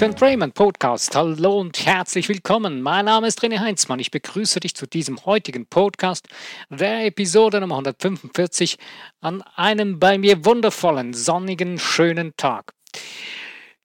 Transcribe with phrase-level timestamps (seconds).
[0.00, 1.14] Life Podcast.
[1.14, 2.80] Hallo und herzlich willkommen.
[2.80, 3.98] Mein Name ist René Heinzmann.
[3.98, 6.26] Ich begrüße dich zu diesem heutigen Podcast,
[6.70, 8.78] der Episode Nummer 145,
[9.20, 12.72] an einem bei mir wundervollen, sonnigen, schönen Tag.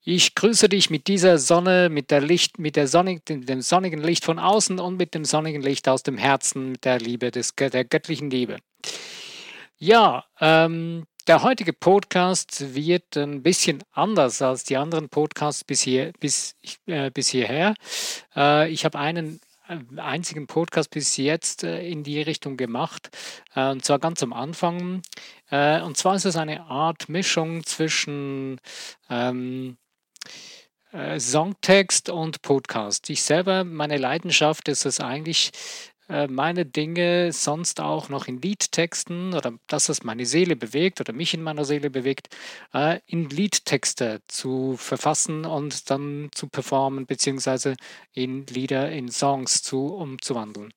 [0.06, 4.24] Ich grüße dich mit dieser Sonne, mit der Licht, mit der sonnig, dem sonnigen Licht
[4.24, 7.84] von außen und mit dem sonnigen Licht aus dem Herzen, mit der Liebe des, der
[7.84, 8.60] göttlichen Liebe.
[9.78, 16.14] Ja, ähm, der heutige Podcast wird ein bisschen anders als die anderen Podcasts bis, hier,
[16.20, 17.74] bis, äh, bis hierher.
[18.36, 23.10] Äh, ich habe einen äh, einzigen Podcast bis jetzt äh, in die Richtung gemacht,
[23.56, 25.02] äh, und zwar ganz am Anfang.
[25.50, 28.60] Äh, und zwar ist es eine Art Mischung zwischen
[29.10, 29.78] ähm,
[31.18, 33.10] Songtext und Podcast.
[33.10, 35.52] Ich selber, meine Leidenschaft ist es eigentlich,
[36.08, 41.34] meine Dinge sonst auch noch in Liedtexten oder das, was meine Seele bewegt oder mich
[41.34, 42.30] in meiner Seele bewegt,
[42.74, 47.76] äh, in Liedtexte zu verfassen und dann zu performen, beziehungsweise
[48.14, 50.74] in Lieder, in Songs zu umzuwandeln.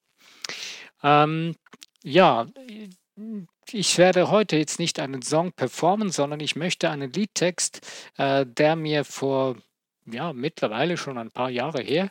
[1.03, 1.57] Ähm,
[2.03, 2.47] ja,
[3.71, 7.81] ich werde heute jetzt nicht einen Song performen, sondern ich möchte einen Liedtext,
[8.17, 9.57] äh, der mir vor
[10.13, 12.11] ja, mittlerweile schon ein paar Jahre her,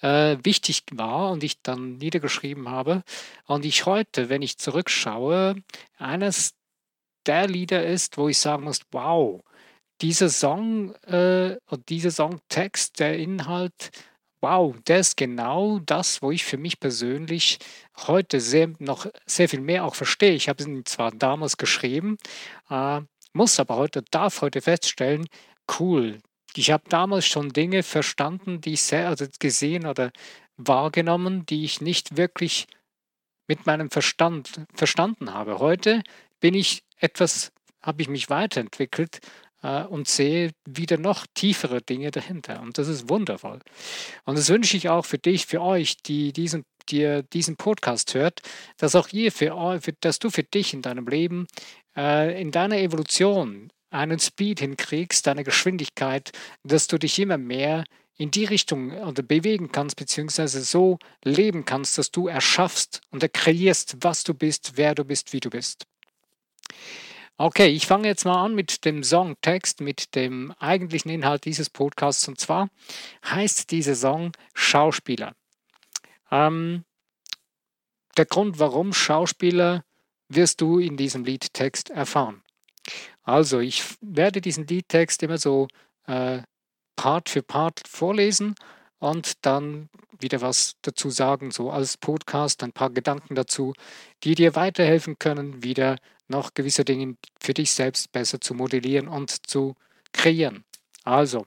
[0.00, 3.02] äh, wichtig war und ich dann niedergeschrieben habe.
[3.46, 5.56] Und ich heute, wenn ich zurückschaue,
[5.98, 6.54] eines
[7.26, 9.42] der Lieder ist, wo ich sagen muss, wow,
[10.00, 13.90] dieser Song äh, und dieser Songtext, der Inhalt,
[14.40, 17.58] wow, der ist genau das, wo ich für mich persönlich
[18.06, 20.32] heute sehr, noch sehr viel mehr auch verstehe.
[20.32, 22.18] Ich habe ihn zwar damals geschrieben,
[22.70, 23.00] äh,
[23.32, 25.28] muss aber heute, darf heute feststellen,
[25.78, 26.20] cool,
[26.58, 30.10] ich habe damals schon Dinge verstanden, die ich sehr, also gesehen oder
[30.56, 32.66] wahrgenommen, die ich nicht wirklich
[33.46, 35.58] mit meinem Verstand verstanden habe.
[35.58, 36.02] Heute
[36.40, 39.20] bin ich etwas, habe ich mich weiterentwickelt
[39.62, 42.60] äh, und sehe wieder noch tiefere Dinge dahinter.
[42.60, 43.60] Und das ist wundervoll.
[44.24, 48.40] Und das wünsche ich auch für dich, für euch, die diesen, die diesen Podcast hört,
[48.76, 51.46] dass auch ihr für, für dass du für dich in deinem Leben,
[51.96, 56.32] äh, in deiner Evolution einen Speed hinkriegst, deine Geschwindigkeit,
[56.62, 57.84] dass du dich immer mehr
[58.16, 63.96] in die Richtung oder bewegen kannst, beziehungsweise so leben kannst, dass du erschaffst und kreierst,
[64.00, 65.86] was du bist, wer du bist, wie du bist.
[67.40, 72.26] Okay, ich fange jetzt mal an mit dem Songtext, mit dem eigentlichen Inhalt dieses Podcasts.
[72.26, 72.68] Und zwar
[73.24, 75.36] heißt dieser Song Schauspieler.
[76.32, 76.84] Ähm,
[78.16, 79.84] der Grund, warum Schauspieler,
[80.28, 82.42] wirst du in diesem Liedtext erfahren.
[83.28, 85.68] Also, ich werde diesen Liedtext immer so
[86.06, 86.40] äh,
[86.96, 88.54] Part für Part vorlesen
[89.00, 93.74] und dann wieder was dazu sagen, so als Podcast, ein paar Gedanken dazu,
[94.24, 95.96] die dir weiterhelfen können, wieder
[96.26, 99.74] noch gewisse Dinge für dich selbst besser zu modellieren und zu
[100.12, 100.64] kreieren.
[101.04, 101.44] Also,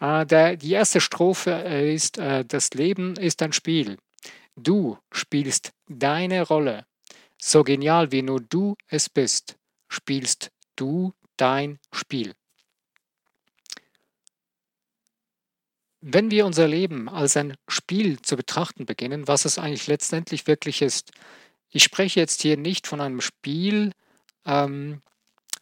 [0.00, 3.98] äh, der, die erste Strophe äh, ist, äh, das Leben ist ein Spiel.
[4.56, 6.86] Du spielst deine Rolle.
[7.36, 9.58] So genial wie nur du es bist,
[9.90, 12.34] spielst du dein Spiel.
[16.00, 20.82] Wenn wir unser Leben als ein Spiel zu betrachten beginnen, was es eigentlich letztendlich wirklich
[20.82, 21.12] ist,
[21.70, 23.92] ich spreche jetzt hier nicht von einem Spiel,
[24.44, 25.00] ähm,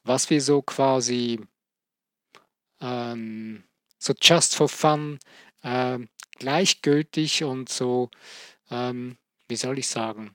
[0.02, 1.40] was wir so quasi
[2.80, 3.64] ähm,
[3.98, 5.18] so just for fun,
[5.62, 5.98] äh,
[6.38, 8.10] gleichgültig und so,
[8.70, 10.34] ähm, wie soll ich sagen,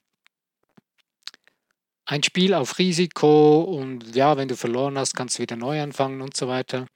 [2.06, 6.22] ein Spiel auf Risiko und ja, wenn du verloren hast, kannst du wieder neu anfangen
[6.22, 6.88] und so weiter.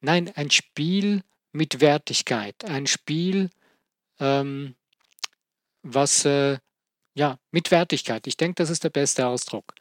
[0.00, 3.50] Nein, ein Spiel mit Wertigkeit, ein Spiel,
[4.20, 4.74] ähm,
[5.82, 6.58] was äh,
[7.14, 8.26] ja mit Wertigkeit.
[8.26, 9.74] Ich denke, das ist der beste Ausdruck.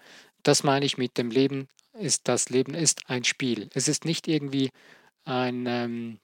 [0.43, 3.69] Das meine ich mit dem Leben ist das Leben ist ein Spiel.
[3.73, 4.71] Es ist nicht irgendwie
[5.25, 6.19] ein, ähm,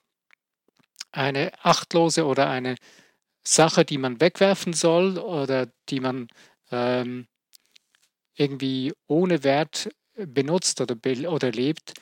[1.12, 2.76] eine achtlose oder eine
[3.44, 6.28] Sache, die man wegwerfen soll oder die man
[6.72, 7.28] ähm,
[8.40, 10.96] irgendwie ohne Wert benutzt oder,
[11.32, 11.94] oder lebt,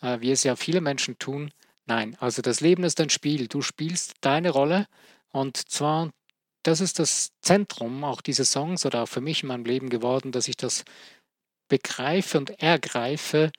[0.00, 1.50] äh, wie es ja viele Menschen tun.
[1.86, 3.48] Nein, also das Leben ist ein Spiel.
[3.48, 4.86] Du spielst deine Rolle
[5.30, 6.10] und zwar,
[6.62, 10.32] das ist das Zentrum auch dieses Songs oder auch für mich in meinem Leben geworden,
[10.32, 10.84] dass ich das
[11.68, 13.52] begreife und ergreife.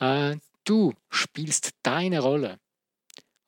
[0.00, 2.58] Äh, du spielst deine Rolle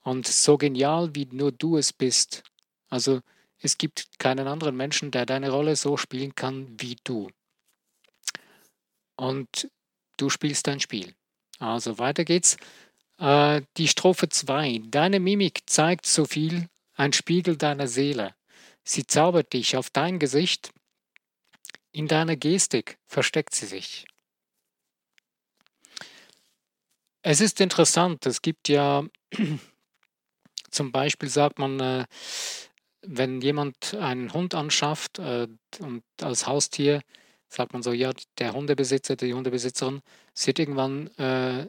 [0.02, 2.42] und so genial, wie nur du es bist.
[2.88, 3.20] Also
[3.58, 7.28] es gibt keinen anderen Menschen, der deine Rolle so spielen kann wie du
[9.18, 9.70] und
[10.16, 11.14] du spielst dein Spiel.
[11.58, 12.56] Also weiter geht's.
[13.18, 14.82] Äh, die Strophe 2.
[14.86, 18.34] Deine Mimik zeigt so viel, ein Spiegel deiner Seele.
[18.84, 20.72] Sie zaubert dich auf dein Gesicht.
[21.92, 24.06] In deiner Gestik versteckt sie sich.
[27.22, 29.04] Es ist interessant, es gibt ja
[30.70, 32.04] Zum Beispiel sagt man, äh,
[33.02, 35.48] wenn jemand einen Hund anschafft äh,
[35.78, 37.00] und als Haustier,
[37.48, 40.02] sagt man so, ja, der Hundebesitzer, die Hundebesitzerin
[40.34, 41.68] sieht irgendwann äh,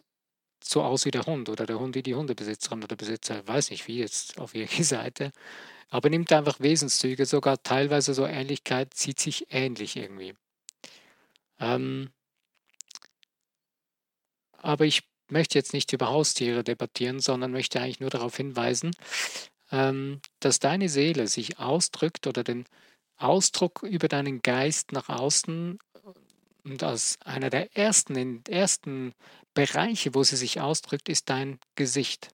[0.63, 3.87] so aus wie der Hund oder der Hund wie die Hundebesitzerin oder Besitzer, weiß nicht
[3.87, 5.31] wie jetzt auf welche Seite,
[5.89, 10.35] aber nimmt einfach Wesenszüge, sogar teilweise so Ähnlichkeit, zieht sich ähnlich irgendwie.
[11.59, 12.11] Ähm,
[14.57, 18.91] aber ich möchte jetzt nicht über Haustiere debattieren, sondern möchte eigentlich nur darauf hinweisen,
[19.71, 22.65] ähm, dass deine Seele sich ausdrückt oder den
[23.19, 25.80] Ausdruck über deinen Geist nach außen
[26.63, 29.13] und als einer der ersten, in ersten
[29.54, 32.30] Bereiche, wo sie sich ausdrückt, ist dein Gesicht.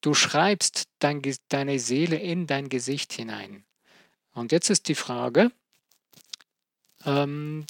[0.00, 3.64] Du schreibst dein, deine Seele in dein Gesicht hinein.
[4.32, 5.52] Und jetzt ist die Frage,
[7.04, 7.66] ähm,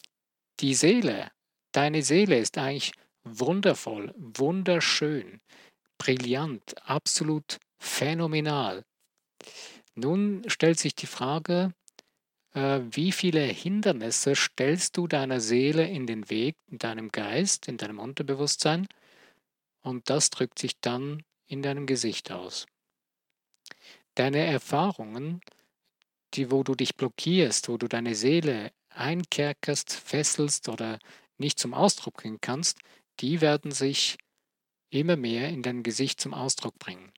[0.61, 1.31] die Seele,
[1.73, 2.93] deine Seele ist eigentlich
[3.25, 5.41] wundervoll, wunderschön,
[5.99, 8.85] brillant, absolut phänomenal.
[10.01, 11.75] Nun stellt sich die Frage,
[12.55, 17.77] äh, wie viele Hindernisse stellst du deiner Seele in den Weg, in deinem Geist, in
[17.77, 18.89] deinem Unterbewusstsein?
[19.83, 22.67] Und das drückt sich dann in deinem Gesicht aus.
[24.15, 25.43] Deine Erfahrungen,
[26.35, 30.99] die wo du dich blockierst, wo du deine Seele einkerkerst, fesselst oder
[31.37, 32.79] nicht zum Ausdruck bringen kannst,
[33.21, 34.17] die werden sich
[34.89, 37.13] immer mehr in dein Gesicht zum Ausdruck bringen.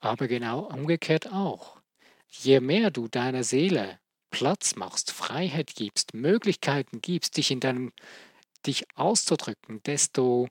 [0.00, 1.80] Aber genau umgekehrt auch.
[2.28, 3.98] Je mehr du deiner Seele
[4.30, 7.92] Platz machst, Freiheit gibst, Möglichkeiten gibst, dich in deinem
[8.66, 10.48] dich auszudrücken, desto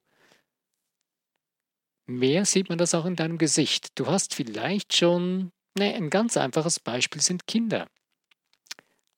[2.06, 3.90] mehr sieht man das auch in deinem Gesicht.
[3.96, 7.88] Du hast vielleicht schon, ne, ein ganz einfaches Beispiel sind Kinder.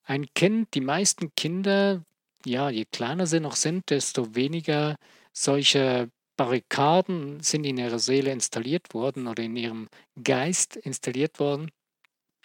[0.02, 2.04] Ein Kind, die meisten Kinder,
[2.44, 4.96] ja, je kleiner sie noch sind, desto weniger
[5.32, 9.90] solche Barrikaden sind in ihrer Seele installiert worden oder in ihrem
[10.24, 11.70] Geist installiert worden,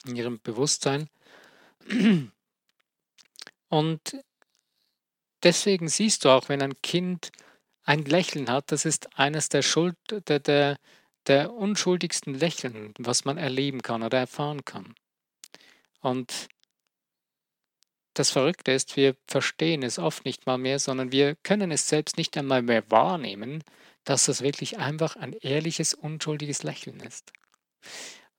[0.06, 1.08] in ihrem Bewusstsein.
[3.70, 4.18] Und
[5.44, 7.32] deswegen siehst du auch, wenn ein Kind
[7.86, 9.96] ein Lächeln hat, das ist eines der, Schuld,
[10.28, 10.78] der, der,
[11.28, 14.94] der unschuldigsten Lächeln, was man erleben kann oder erfahren kann.
[16.02, 16.50] Und
[18.20, 22.18] das Verrückte ist, wir verstehen es oft nicht mal mehr, sondern wir können es selbst
[22.18, 23.64] nicht einmal mehr wahrnehmen,
[24.04, 27.32] dass das wirklich einfach ein ehrliches, unschuldiges Lächeln ist.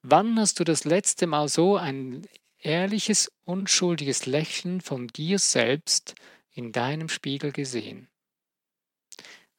[0.02, 2.26] Wann hast du das letzte Mal so ein
[2.58, 6.14] ehrliches, unschuldiges Lächeln von dir selbst
[6.52, 8.08] in deinem Spiegel gesehen?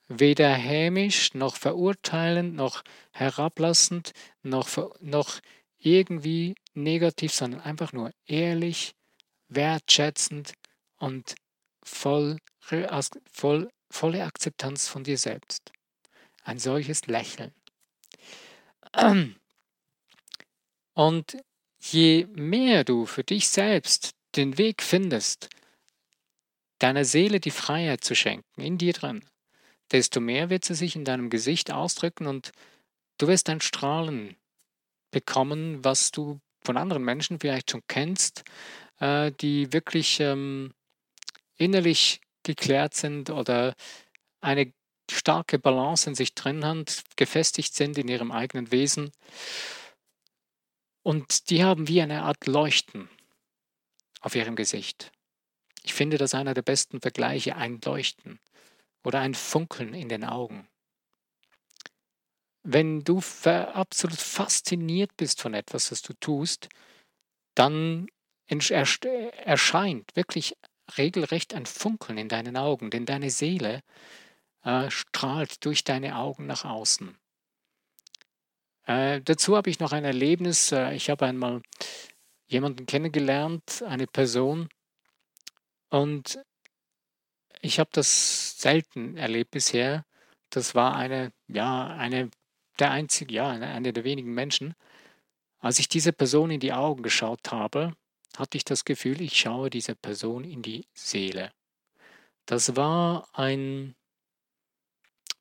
[0.07, 4.69] Weder hämisch, noch verurteilend, noch herablassend, noch,
[5.01, 5.41] noch
[5.77, 8.95] irgendwie negativ, sondern einfach nur ehrlich,
[9.49, 10.53] wertschätzend
[10.97, 11.35] und
[11.83, 12.37] voll,
[13.31, 15.71] voll, volle Akzeptanz von dir selbst.
[16.43, 17.53] Ein solches Lächeln.
[20.93, 21.37] Und
[21.79, 25.49] je mehr du für dich selbst den Weg findest,
[26.79, 29.23] deiner Seele die Freiheit zu schenken, in dir drin,
[29.91, 32.51] desto mehr wird sie sich in deinem Gesicht ausdrücken und
[33.17, 34.35] du wirst ein Strahlen
[35.11, 38.43] bekommen, was du von anderen Menschen vielleicht schon kennst,
[38.99, 40.73] äh, die wirklich ähm,
[41.57, 43.75] innerlich geklärt sind oder
[44.41, 44.71] eine
[45.09, 46.85] starke Balance in sich drin haben,
[47.15, 49.11] gefestigt sind in ihrem eigenen Wesen.
[51.03, 53.09] Und die haben wie eine Art Leuchten
[54.21, 55.11] auf ihrem Gesicht.
[55.83, 58.39] Ich finde das einer der besten Vergleiche, ein Leuchten
[59.05, 60.67] oder ein Funkeln in den Augen.
[62.63, 66.67] Wenn du absolut fasziniert bist von etwas, was du tust,
[67.55, 68.07] dann
[68.49, 70.55] erscheint wirklich
[70.97, 73.81] regelrecht ein Funkeln in deinen Augen, denn deine Seele
[74.63, 77.17] äh, strahlt durch deine Augen nach außen.
[78.85, 80.71] Äh, dazu habe ich noch ein Erlebnis.
[80.71, 81.61] Äh, ich habe einmal
[82.47, 84.69] jemanden kennengelernt, eine Person,
[85.89, 86.39] und
[87.61, 90.05] ich habe das selten erlebt bisher.
[90.49, 92.29] Das war eine, ja, eine
[92.79, 94.75] der einzigen, ja, eine der wenigen Menschen.
[95.59, 97.93] Als ich diese Person in die Augen geschaut habe,
[98.37, 101.51] hatte ich das Gefühl, ich schaue dieser Person in die Seele.
[102.45, 103.95] Das war ein,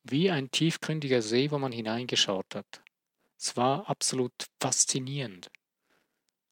[0.03, 2.81] wie ein tiefgründiger See, wo man hineingeschaut hat.
[3.37, 5.51] Es war absolut faszinierend.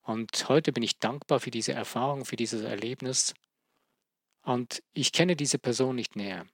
[0.04, 3.34] Und heute bin ich dankbar für diese Erfahrung, für dieses Erlebnis.
[4.44, 6.46] Und ich kenne diese Person nicht näher.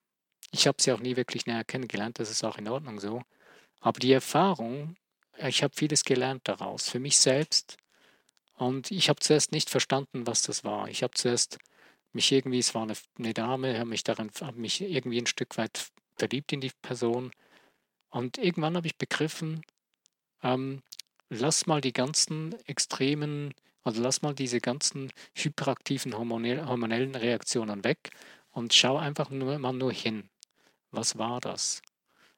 [0.51, 3.23] Ich habe sie auch nie wirklich näher kennengelernt, das ist auch in Ordnung so.
[3.81, 4.95] Aber die Erfahrung,
[5.37, 7.77] ich habe vieles gelernt daraus, für mich selbst,
[8.61, 10.87] und ich habe zuerst nicht verstanden, was das war.
[10.87, 11.57] Ich habe zuerst
[12.13, 15.57] mich irgendwie, es war eine, eine Dame, habe mich daran, habe mich irgendwie ein Stück
[15.57, 17.31] weit verliebt in die Person.
[18.11, 19.63] Und irgendwann habe ich begriffen,
[20.43, 20.83] ähm,
[21.29, 28.11] lass mal die ganzen extremen, also lass mal diese ganzen hyperaktiven hormonellen Reaktionen weg
[28.51, 30.29] und schau einfach nur mal nur hin.
[30.91, 31.81] Was war das?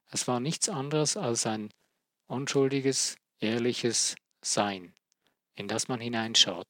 [0.10, 1.70] Es war nichts anderes als ein
[2.28, 4.94] unschuldiges, ehrliches Sein,
[5.56, 6.68] in das man hineinschaut,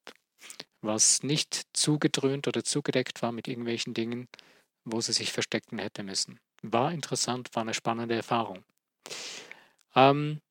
[0.82, 4.28] was nicht zugedröhnt oder zugedeckt war mit irgendwelchen Dingen,
[4.86, 6.40] wo sie sich verstecken hätte müssen.
[6.62, 8.64] War interessant, war eine spannende Erfahrung.
[9.96, 10.42] Ähm,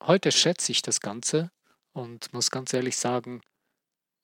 [0.00, 1.50] heute schätze ich das Ganze
[1.92, 3.40] und muss ganz ehrlich sagen,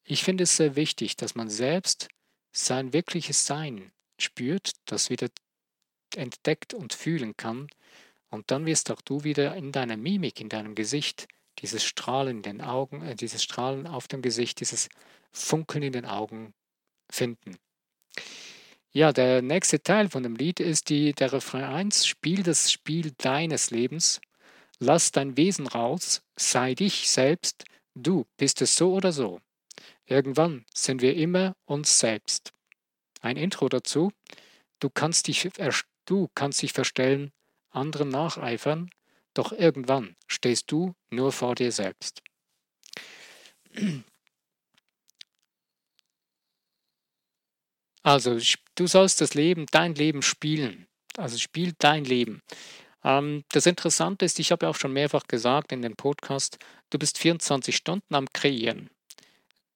[0.04, 2.08] ich finde es sehr wichtig, dass man selbst
[2.52, 5.28] sein wirkliches Sein spürt, das wieder
[6.14, 7.68] entdeckt und fühlen kann.
[8.28, 11.26] Und dann wirst auch du wieder in deiner Mimik, in deinem Gesicht,
[11.60, 14.88] dieses Strahlen in den Augen, äh, dieses Strahlen auf dem Gesicht, dieses
[15.32, 16.54] Funkeln in den Augen
[17.10, 17.56] finden.
[18.92, 23.12] Ja, der nächste Teil von dem Lied ist die, der Refrain 1, spiel das Spiel
[23.18, 24.20] deines Lebens,
[24.78, 29.40] lass dein Wesen raus, sei dich selbst, du bist es so oder so.
[30.06, 32.52] Irgendwann sind wir immer uns selbst.
[33.20, 34.12] Ein Intro dazu,
[34.78, 35.48] du kannst dich
[36.06, 37.32] Du kannst dich verstellen,
[37.70, 38.90] anderen nacheifern,
[39.34, 42.22] doch irgendwann stehst du nur vor dir selbst.
[48.02, 48.38] Also,
[48.74, 50.86] du sollst das Leben, dein Leben spielen.
[51.16, 52.42] Also spiel dein Leben.
[53.02, 56.58] Ähm, das Interessante ist, ich habe ja auch schon mehrfach gesagt in dem Podcast,
[56.90, 58.90] du bist 24 Stunden am Kreieren.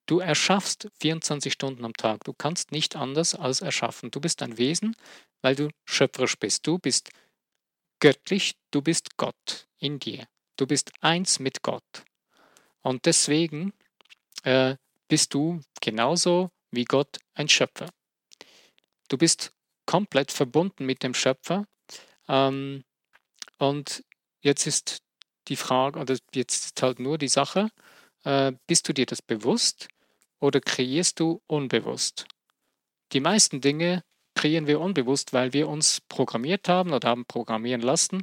[0.06, 2.24] Du erschaffst 24 Stunden am Tag.
[2.24, 4.10] Du kannst nicht anders als erschaffen.
[4.10, 4.96] Du bist ein Wesen,
[5.42, 6.66] weil du schöpferisch bist.
[6.66, 7.10] Du bist
[8.00, 10.26] göttlich, du bist Gott in dir.
[10.56, 12.04] Du bist eins mit Gott.
[12.82, 13.72] Und deswegen
[14.42, 14.76] äh,
[15.08, 17.88] bist du genauso wie Gott ein Schöpfer.
[19.08, 19.52] Du bist
[19.86, 21.66] komplett verbunden mit dem Schöpfer.
[22.28, 22.84] Ähm,
[23.58, 24.04] und
[24.40, 25.02] jetzt ist
[25.48, 27.70] die Frage, oder jetzt ist halt nur die Sache,
[28.24, 29.88] äh, bist du dir das bewusst?
[30.40, 32.26] oder kreierst du unbewusst?
[33.12, 34.04] Die meisten Dinge
[34.38, 38.22] kreieren wir unbewusst, weil wir uns programmiert haben oder haben programmieren lassen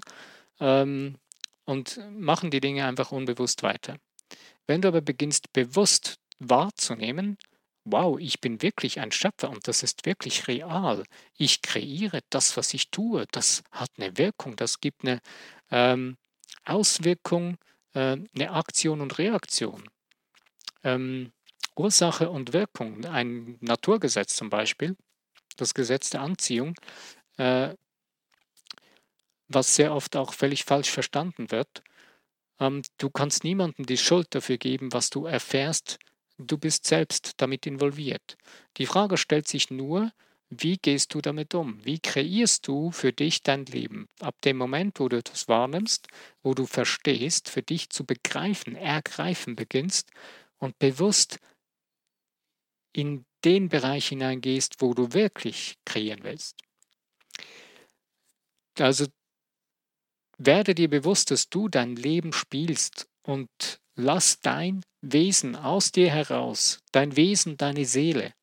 [0.61, 1.17] ähm,
[1.65, 3.97] und machen die Dinge einfach unbewusst weiter.
[4.65, 7.37] Wenn du aber beginnst bewusst wahrzunehmen,
[7.83, 11.03] wow, ich bin wirklich ein Schöpfer und das ist wirklich real.
[11.37, 13.25] Ich kreiere das, was ich tue.
[13.31, 15.19] Das hat eine Wirkung, das gibt eine
[15.69, 16.15] ähm,
[16.63, 17.57] Auswirkung,
[17.93, 19.83] äh, eine Aktion und Reaktion.
[20.81, 21.33] Ähm,
[21.75, 24.95] Ursache und Wirkung, ein Naturgesetz zum Beispiel,
[25.55, 26.75] das Gesetz der Anziehung,
[27.37, 27.73] äh,
[29.47, 31.83] was sehr oft auch völlig falsch verstanden wird.
[32.59, 35.99] Ähm, du kannst niemandem die Schuld dafür geben, was du erfährst.
[36.37, 38.37] Du bist selbst damit involviert.
[38.77, 40.11] Die Frage stellt sich nur,
[40.49, 41.83] wie gehst du damit um?
[41.83, 44.07] Wie kreierst du für dich dein Leben?
[44.19, 46.07] Ab dem Moment, wo du das wahrnimmst,
[46.43, 50.11] wo du verstehst, für dich zu begreifen, ergreifen beginnst
[50.57, 51.39] und bewusst
[52.93, 56.57] in den Bereich hineingehst, wo du wirklich kreieren willst.
[58.79, 59.05] Also
[60.37, 63.49] werde dir bewusst, dass du dein Leben spielst und
[63.95, 68.33] lass dein Wesen aus dir heraus, dein Wesen, deine Seele,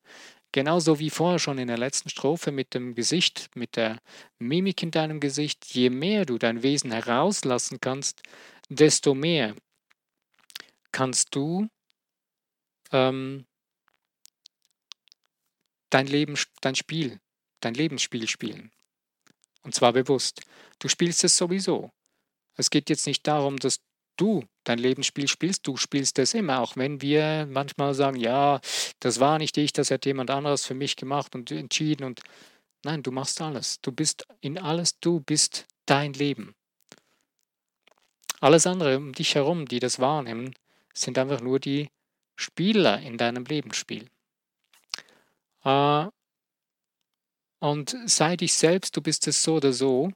[0.51, 3.99] genauso wie vorher schon in der letzten Strophe mit dem Gesicht, mit der
[4.39, 8.23] Mimik in deinem Gesicht, je mehr du dein Wesen herauslassen kannst,
[8.69, 9.55] desto mehr
[10.91, 11.67] kannst du
[12.91, 13.45] ähm,
[15.93, 17.19] dein Leben, dein Spiel,
[17.59, 18.71] dein Lebensspiel spielen.
[19.61, 20.41] Und zwar bewusst.
[20.79, 21.91] Du spielst es sowieso.
[22.55, 23.79] Es geht jetzt nicht darum, dass
[24.17, 28.59] du dein Lebensspiel spielst, du spielst es immer, auch wenn wir manchmal sagen, ja,
[28.99, 32.21] das war nicht ich, das hat jemand anderes für mich gemacht und entschieden und
[32.83, 33.79] nein, du machst alles.
[33.81, 36.53] Du bist in alles, du bist dein Leben.
[38.39, 40.53] Alles andere um dich herum, die das wahrnehmen,
[40.93, 41.89] sind einfach nur die
[42.35, 44.09] Spieler in deinem Lebensspiel.
[45.63, 46.07] Äh,
[47.59, 50.11] und sei dich selbst, du bist es so oder so.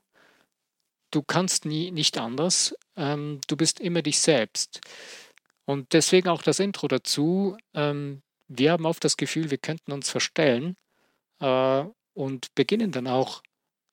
[1.12, 2.76] Du kannst nie nicht anders.
[2.98, 4.82] Ähm, du bist immer dich selbst.
[5.66, 7.58] Und deswegen auch das Intro dazu.
[7.74, 10.76] Ähm, wir haben oft das Gefühl, wir könnten uns verstellen
[11.40, 13.44] äh, und beginnen dann auch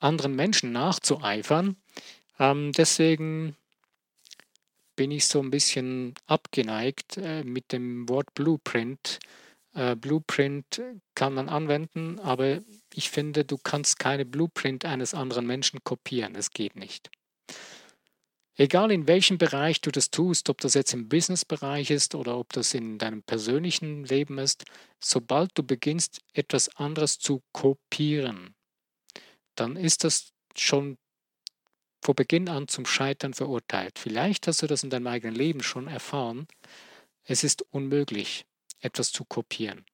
[0.00, 1.76] anderen Menschen nachzueifern.
[2.38, 3.56] Ähm, deswegen
[4.96, 9.18] bin ich so ein bisschen abgeneigt äh, mit dem Wort Blueprint
[9.74, 10.82] äh, Blueprint
[11.14, 12.60] kann man anwenden, aber
[12.92, 16.34] ich finde, du kannst keine Blueprint eines anderen Menschen kopieren.
[16.34, 17.10] Es geht nicht.
[18.56, 22.52] Egal in welchem Bereich du das tust, ob das jetzt im Businessbereich ist oder ob
[22.52, 24.64] das in deinem persönlichen Leben ist,
[25.00, 28.54] sobald du beginnst, etwas anderes zu kopieren,
[29.56, 30.98] dann ist das schon
[32.00, 33.98] vor Beginn an zum Scheitern verurteilt.
[33.98, 36.46] Vielleicht hast du das in deinem eigenen Leben schon erfahren.
[37.24, 38.44] Es ist unmöglich,
[38.84, 39.84] etwas zu kopieren.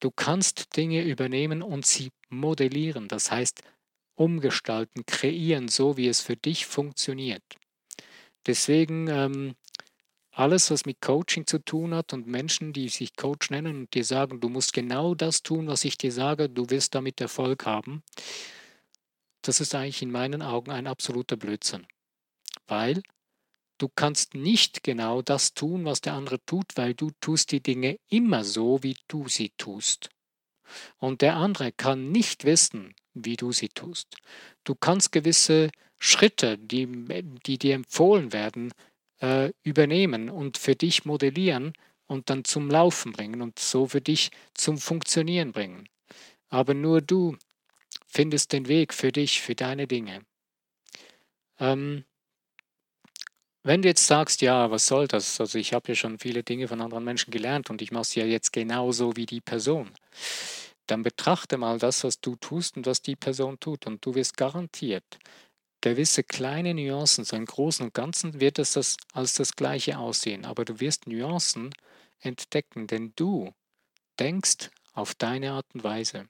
[0.00, 3.62] Du kannst Dinge übernehmen und sie modellieren, das heißt
[4.14, 7.42] umgestalten, kreieren, so wie es für dich funktioniert.
[8.46, 9.54] Deswegen ähm,
[10.30, 14.04] alles, was mit Coaching zu tun hat und Menschen, die sich Coach nennen und dir
[14.04, 18.02] sagen, du musst genau das tun, was ich dir sage, du wirst damit Erfolg haben,
[19.42, 21.86] das ist eigentlich in meinen Augen ein absoluter Blödsinn.
[22.66, 23.02] Weil
[23.78, 27.98] du kannst nicht genau das tun, was der andere tut, weil du tust die Dinge
[28.08, 30.10] immer so, wie du sie tust.
[30.98, 34.16] Und der andere kann nicht wissen, wie du sie tust.
[34.64, 36.86] Du kannst gewisse Schritte, die,
[37.46, 38.72] die dir empfohlen werden,
[39.20, 41.72] äh, übernehmen und für dich modellieren
[42.06, 45.88] und dann zum Laufen bringen und so für dich zum Funktionieren bringen.
[46.48, 47.36] Aber nur du
[48.06, 50.20] findest den Weg für dich, für deine Dinge.
[51.58, 52.04] Ähm,
[53.66, 55.40] wenn du jetzt sagst, ja, was soll das?
[55.40, 58.14] Also ich habe ja schon viele Dinge von anderen Menschen gelernt und ich mache es
[58.14, 59.90] ja jetzt genauso wie die Person.
[60.86, 64.36] Dann betrachte mal das, was du tust und was die Person tut und du wirst
[64.36, 65.18] garantiert
[65.86, 70.44] gewisse kleine Nuancen, so im Großen und Ganzen wird es das als das Gleiche aussehen,
[70.44, 71.72] aber du wirst Nuancen
[72.18, 73.52] entdecken, denn du
[74.18, 76.28] denkst auf deine Art und Weise.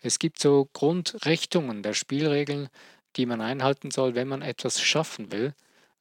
[0.00, 2.68] Es gibt so Grundrichtungen der Spielregeln,
[3.16, 5.54] die man einhalten soll, wenn man etwas schaffen will.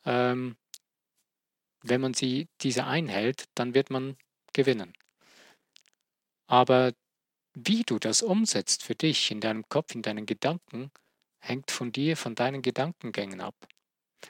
[0.06, 0.56] Ähm,
[1.84, 4.18] wenn man sie diese einhält, dann wird man
[4.54, 4.94] gewinnen.
[6.48, 6.94] Aber
[7.54, 10.92] wie du das umsetzt für dich in deinem Kopf, in deinen Gedanken,
[11.40, 13.56] hängt von dir, von deinen Gedankengängen ab.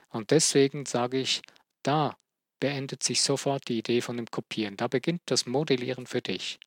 [0.09, 1.41] Und deswegen sage ich,
[1.83, 2.17] da
[2.59, 4.77] beendet sich sofort die Idee von dem Kopieren.
[4.77, 6.59] Da beginnt das Modellieren für dich.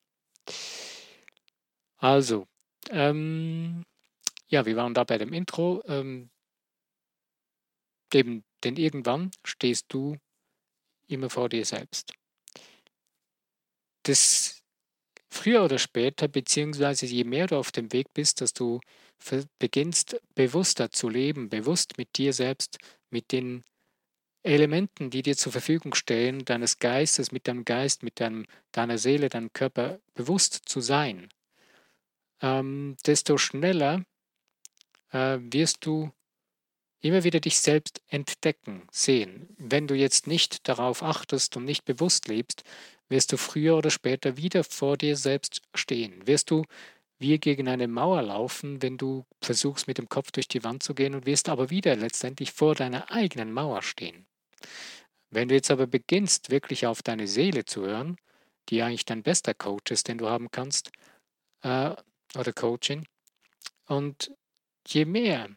[1.97, 2.47] Also,
[2.89, 3.85] ähm,
[4.47, 5.83] ja, wir waren da bei dem Intro.
[5.87, 6.29] Ähm,
[8.13, 10.17] eben, denn irgendwann stehst du
[11.07, 12.13] immer vor dir selbst.
[14.03, 14.61] Das
[15.29, 18.79] früher oder später, beziehungsweise je mehr du auf dem Weg bist, dass du
[19.59, 22.77] beginnst bewusster zu leben, bewusst mit dir selbst,
[23.09, 23.63] mit den
[24.43, 29.27] Elementen, die dir zur Verfügung stehen, deines Geistes, mit deinem Geist, mit deinem, deiner Seele,
[29.27, 31.27] deinem Körper bewusst zu sein,
[32.41, 34.05] ähm, desto schneller
[35.11, 36.11] äh, wirst du
[37.01, 39.47] immer wieder dich selbst entdecken, sehen.
[39.57, 42.63] Wenn du jetzt nicht darauf achtest und nicht bewusst lebst,
[43.07, 46.27] wirst du früher oder später wieder vor dir selbst stehen.
[46.27, 46.65] Wirst du
[47.17, 50.93] wie gegen eine Mauer laufen, wenn du versuchst mit dem Kopf durch die Wand zu
[50.93, 54.25] gehen und wirst aber wieder letztendlich vor deiner eigenen Mauer stehen.
[55.29, 58.17] Wenn du jetzt aber beginnst, wirklich auf deine Seele zu hören,
[58.69, 60.91] die eigentlich dein bester Coach ist, den du haben kannst,
[61.61, 61.91] äh,
[62.37, 63.05] oder Coaching,
[63.85, 64.31] und
[64.87, 65.49] je mehr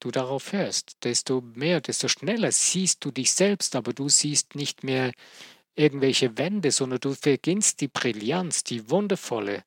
[0.00, 4.84] du darauf hörst, desto mehr, desto schneller siehst du dich selbst, aber du siehst nicht
[4.84, 5.12] mehr
[5.74, 9.64] irgendwelche Wände, sondern du beginnst die Brillanz, die wundervolle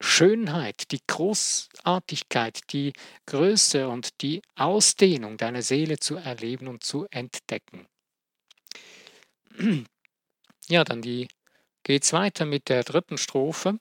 [0.00, 2.92] Schönheit, die Großartigkeit, die
[3.26, 7.86] Größe und die Ausdehnung deiner Seele zu erleben und zu entdecken.
[10.68, 11.28] Ja, dann die
[11.82, 13.78] geht's weiter mit der dritten Strophe.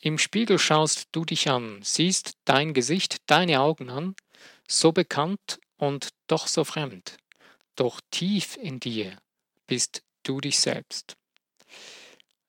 [0.00, 4.16] Im Spiegel schaust du dich an, siehst dein Gesicht, deine Augen an,
[4.78, 7.16] so bekannt und doch so fremd.
[7.76, 9.16] Doch tief in dir
[9.66, 11.16] bist du dich selbst.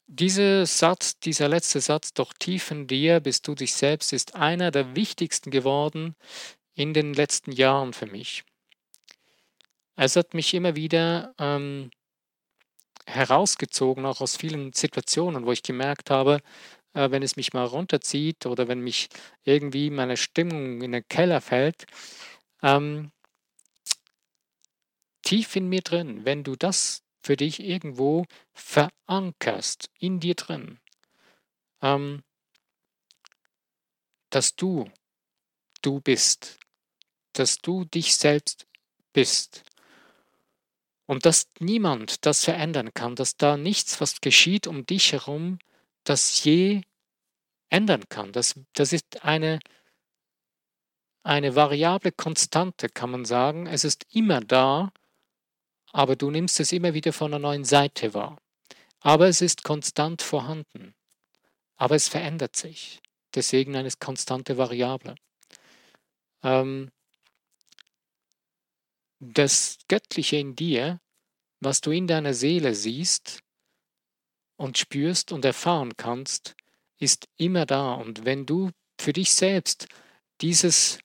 [0.08, 4.70] Dieser Satz, dieser letzte Satz, doch tief in dir bist du dich selbst, ist einer
[4.70, 6.16] der wichtigsten geworden
[6.76, 8.44] in den letzten Jahren für mich.
[9.96, 11.92] Es hat mich immer wieder ähm,
[13.06, 16.42] herausgezogen, auch aus vielen Situationen, wo ich gemerkt habe,
[16.94, 19.10] äh, wenn es mich mal runterzieht oder wenn mich
[19.44, 21.86] irgendwie meine Stimmung in den Keller fällt,
[22.62, 23.12] ähm,
[25.22, 30.80] tief in mir drin, wenn du das für dich irgendwo verankerst, in dir drin,
[31.82, 32.24] ähm,
[34.30, 34.90] dass du
[35.82, 36.60] du bist,
[37.34, 38.68] dass du dich selbst
[39.14, 39.64] bist
[41.06, 45.60] und dass niemand das verändern kann, dass da nichts, was geschieht um dich herum,
[46.04, 46.82] das je
[47.70, 48.32] ändern kann.
[48.32, 49.60] Das, das ist eine,
[51.24, 53.68] eine variable Konstante, kann man sagen.
[53.68, 54.92] Es ist immer da
[55.94, 58.38] aber du nimmst es immer wieder von einer neuen Seite wahr.
[59.00, 60.96] Aber es ist konstant vorhanden.
[61.76, 63.00] Aber es verändert sich.
[63.36, 65.16] Deswegen eine konstante Variable.
[66.42, 66.92] Ähm,
[69.20, 71.00] das Göttliche in dir,
[71.60, 73.43] was du in deiner Seele siehst
[74.64, 76.56] und spürst und erfahren kannst,
[76.98, 77.94] ist immer da.
[77.94, 79.88] Und wenn du für dich selbst
[80.40, 81.00] dieses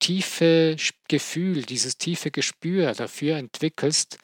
[0.00, 0.76] tiefe
[1.06, 4.18] Gefühl, dieses tiefe Gespür dafür entwickelst,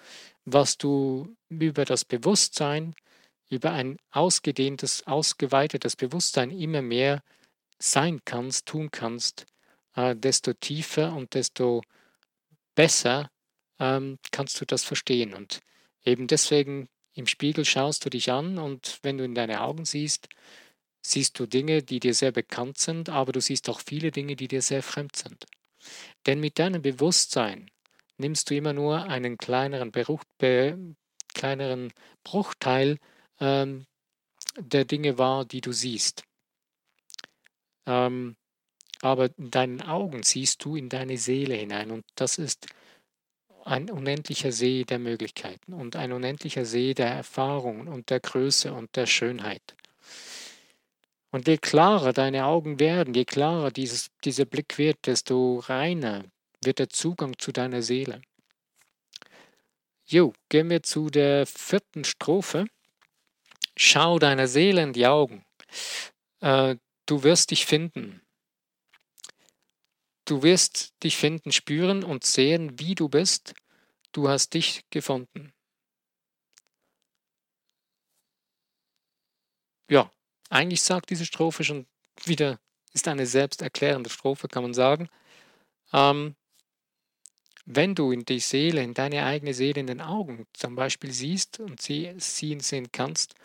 [0.45, 2.97] was du über das Bewusstsein,
[3.51, 7.23] über ein ausgedehntes, ausgeweitetes Bewusstsein immer mehr
[7.79, 9.47] sein kannst, tun kannst,
[9.95, 11.83] äh, desto tiefer und desto
[12.75, 13.31] besser
[13.79, 15.35] ähm, kannst du das verstehen.
[15.35, 15.61] Und
[16.05, 20.29] eben deswegen im Spiegel schaust du dich an und wenn du in deine Augen siehst,
[21.05, 24.49] siehst du Dinge, die dir sehr bekannt sind, aber du siehst auch viele Dinge, die
[24.49, 25.47] dir sehr fremd sind.
[26.27, 27.71] Denn mit deinem Bewusstsein
[28.19, 30.95] nimmst du immer nur einen kleineren, Beruch, be,
[31.35, 32.99] kleineren Bruchteil
[33.41, 33.87] ähm,
[34.59, 36.23] der Dinge wahr, die du siehst.
[37.87, 38.37] Ähm,
[39.01, 42.67] aber in deinen Augen siehst du in deine Seele hinein und das ist
[43.67, 48.95] ein unendlicher See der Möglichkeiten und ein unendlicher See der Erfahrungen und der Größe und
[48.97, 49.75] der Schönheit.
[51.31, 56.25] Und je klarer deine Augen werden, je klarer dieses, dieser Blick wird, desto reiner
[56.63, 58.23] wird der Zugang zu deiner Seele.
[60.07, 62.67] Jo, gehen wir zu der vierten Strophe.
[63.77, 65.45] Schau deiner Seele in die Augen.
[66.41, 66.77] Äh,
[67.07, 68.23] du wirst dich finden.
[70.27, 73.55] Du wirst dich finden, spüren und sehen, wie du bist.
[74.11, 75.53] Du hast dich gefunden.
[79.89, 80.11] Ja,
[80.51, 81.87] eigentlich sagt diese Strophe schon
[82.25, 82.59] wieder,
[82.93, 85.09] ist eine selbsterklärende Strophe, kann man sagen.
[85.93, 86.35] Ähm,
[87.65, 91.61] wenn du in die Seele, in deine eigene Seele in den Augen zum Beispiel siehst
[91.61, 93.37] und sie, sie sehen kannst,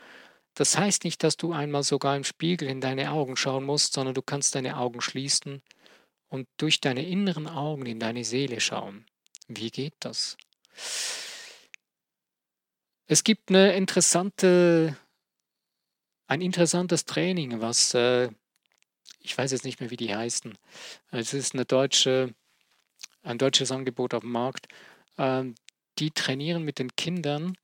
[0.56, 4.15] das heißt nicht, dass du einmal sogar im Spiegel in deine Augen schauen musst, sondern
[4.15, 5.62] du kannst deine Augen schließen
[6.32, 9.06] und durch deine inneren Augen in deine Seele schauen.
[9.48, 10.38] Wie geht das?
[13.06, 14.96] Es gibt eine interessante,
[16.28, 18.30] ein interessantes Training, was äh,
[19.20, 20.58] ich weiß jetzt nicht mehr, wie die heißen.
[21.12, 22.34] Es ist eine deutsche,
[23.24, 24.67] ein deutsches Angebot auf dem Markt.
[25.17, 25.56] Ähm,
[26.00, 27.58] die trainieren mit den Kindern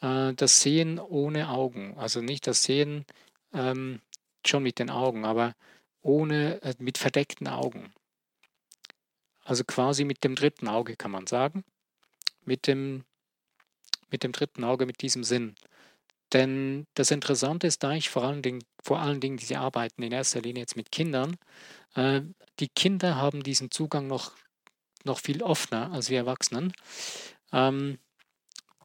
[0.00, 1.98] äh, das Sehen ohne Augen.
[1.98, 3.04] Also nicht das Sehen
[3.52, 4.00] ähm,
[4.46, 5.54] schon mit den Augen, aber
[6.02, 7.92] ohne, äh, mit verdeckten Augen.
[9.44, 11.64] Also quasi mit dem dritten Auge kann man sagen.
[12.44, 13.04] Mit dem,
[14.10, 15.54] mit dem dritten Auge, mit diesem Sinn.
[16.32, 20.12] Denn das Interessante ist da ich vor allen Dingen, vor allen Dingen diese arbeiten in
[20.12, 21.36] erster Linie jetzt mit Kindern.
[21.94, 22.22] Äh,
[22.58, 24.32] die Kinder haben diesen Zugang noch,
[25.04, 26.72] noch viel offener als wir Erwachsenen.
[27.52, 27.98] Ähm,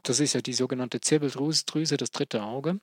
[0.03, 2.79] das ist ja die sogenannte Zirbeldrüse, das dritte Auge.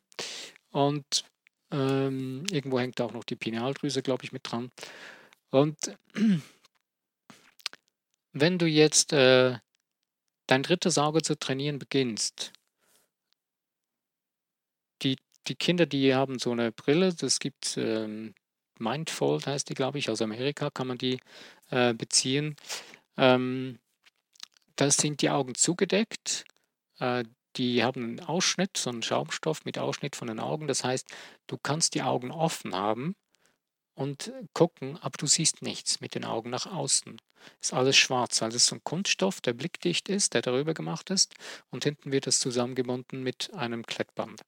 [0.70, 1.24] Und
[1.70, 4.70] ähm, irgendwo hängt auch noch die Pinealdrüse, glaube ich, mit dran.
[5.50, 5.76] Und
[8.34, 9.58] wenn du jetzt äh,
[10.46, 12.52] dein drittes Auge zu trainieren beginnst,
[15.02, 15.16] die,
[15.46, 18.34] die Kinder, die haben so eine Brille, das gibt ähm,
[18.78, 21.20] Mindfold heißt die, glaube ich, aus Amerika kann man die
[21.70, 22.56] äh, beziehen.
[23.16, 23.78] Ähm,
[24.76, 26.44] da sind die Augen zugedeckt.
[26.98, 27.24] Äh,
[27.56, 30.66] die haben einen Ausschnitt, so einen Schaumstoff mit Ausschnitt von den Augen.
[30.66, 31.08] Das heißt,
[31.46, 33.14] du kannst die Augen offen haben
[33.94, 37.20] und gucken, aber du siehst nichts mit den Augen nach außen.
[37.60, 41.34] Ist alles schwarz, weil es so ein Kunststoff, der blickdicht ist, der darüber gemacht ist
[41.70, 44.40] und hinten wird es zusammengebunden mit einem Klettband.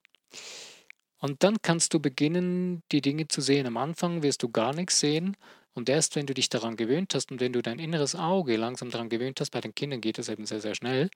[1.18, 3.66] Und dann kannst du beginnen, die Dinge zu sehen.
[3.66, 5.36] Am Anfang wirst du gar nichts sehen
[5.76, 8.90] und erst wenn du dich daran gewöhnt hast und wenn du dein inneres Auge langsam
[8.90, 11.10] daran gewöhnt hast, bei den Kindern geht das eben sehr, sehr schnell,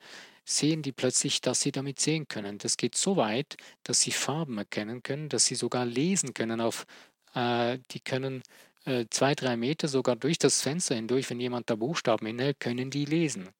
[0.45, 2.59] sehen die plötzlich, dass sie damit sehen können.
[2.59, 6.87] Das geht so weit, dass sie Farben erkennen können, dass sie sogar lesen können auf
[7.35, 8.43] die können
[8.85, 12.91] äh, zwei, drei Meter sogar durch das Fenster hindurch, wenn jemand da Buchstaben hinhält, können
[12.91, 13.51] die lesen.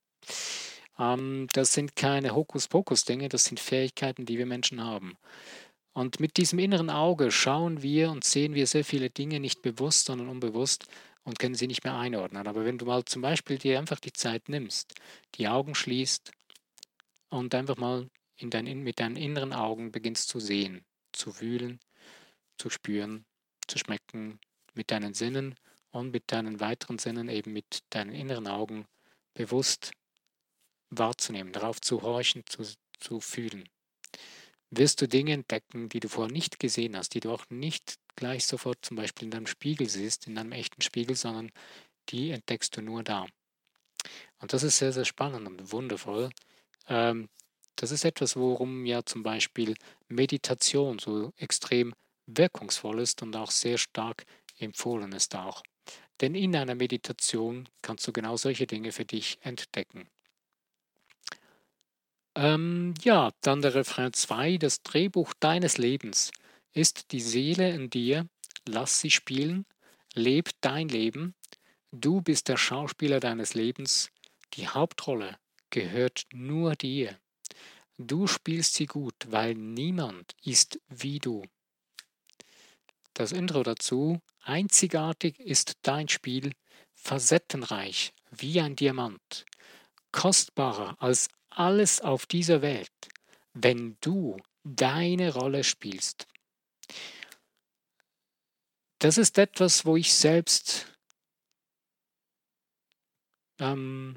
[0.99, 5.17] Ähm, das sind keine Hokuspokus-Dinge, das sind Fähigkeiten, die wir Menschen haben.
[5.93, 10.07] Und mit diesem inneren Auge schauen wir und sehen wir sehr viele Dinge nicht bewusst,
[10.07, 10.87] sondern unbewusst
[11.25, 12.47] und können sie nicht mehr einordnen.
[12.47, 14.95] Aber wenn du mal zum Beispiel dir einfach die Zeit nimmst,
[15.35, 16.31] die Augen schließt
[17.29, 21.81] und einfach mal in dein, mit deinen inneren Augen beginnst zu sehen, zu wühlen,
[22.57, 23.27] zu spüren,
[23.71, 24.39] zu schmecken
[24.75, 25.55] mit deinen Sinnen
[25.91, 28.87] und mit deinen weiteren Sinnen, eben mit deinen inneren Augen
[29.35, 29.93] bewusst
[30.91, 32.65] wahrzunehmen, darauf zu horchen, zu,
[32.99, 33.69] zu fühlen,
[34.71, 38.47] wirst du Dinge entdecken, die du vorher nicht gesehen hast, die du auch nicht gleich
[38.47, 41.51] sofort zum Beispiel in deinem Spiegel siehst, in einem echten Spiegel, sondern
[42.09, 43.27] die entdeckst du nur da.
[44.39, 46.31] Und das ist sehr, sehr spannend und wundervoll.
[46.89, 47.29] Ähm,
[47.77, 49.75] das ist etwas, worum ja zum Beispiel
[50.09, 51.95] Meditation so extrem
[52.37, 54.25] wirkungsvoll ist und auch sehr stark
[54.59, 55.63] empfohlen ist auch.
[56.21, 60.09] Denn in einer Meditation kannst du genau solche Dinge für dich entdecken.
[62.35, 66.31] Ähm, ja, dann der Refrain 2, das Drehbuch deines Lebens
[66.73, 68.29] ist die Seele in dir,
[68.69, 69.67] lass sie spielen,
[70.15, 71.35] leb dein Leben,
[71.93, 74.13] Du bist der Schauspieler deines Lebens.
[74.55, 75.37] Die Hauptrolle
[75.71, 77.19] gehört nur dir.
[77.99, 81.43] Du spielst sie gut, weil niemand ist wie du.
[83.21, 84.19] Das Intro dazu.
[84.41, 86.55] Einzigartig ist dein Spiel,
[86.95, 89.45] facettenreich wie ein Diamant,
[90.11, 92.89] kostbarer als alles auf dieser Welt,
[93.53, 96.29] wenn du deine Rolle spielst.
[99.01, 100.87] Das ist etwas, wo ich selbst
[103.59, 104.17] ähm,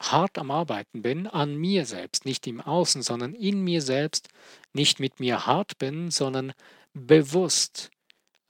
[0.00, 4.30] hart am Arbeiten bin, an mir selbst, nicht im Außen, sondern in mir selbst,
[4.72, 6.52] nicht mit mir hart bin, sondern
[6.92, 7.92] bewusst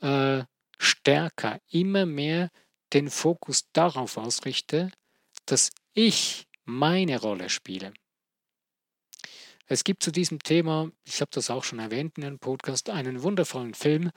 [0.01, 0.45] äh,
[0.79, 2.51] stärker, immer mehr
[2.93, 4.91] den Fokus darauf ausrichte,
[5.47, 7.93] dass ich meine Rolle spiele.
[9.67, 13.23] Es gibt zu diesem Thema, ich habe das auch schon erwähnt in einem Podcast, einen
[13.23, 14.11] wundervollen Film.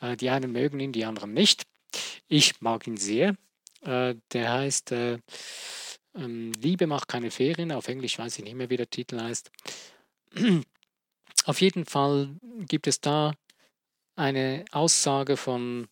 [0.00, 1.64] Äh, die einen mögen ihn, die anderen nicht.
[2.26, 3.36] Ich mag ihn sehr.
[3.82, 5.18] Äh, der heißt äh,
[6.14, 7.72] ähm, Liebe macht keine Ferien.
[7.72, 9.50] Auf Englisch weiß ich nicht mehr, wie der Titel heißt.
[11.44, 13.34] Auf jeden Fall gibt es da
[14.16, 15.88] eine Aussage von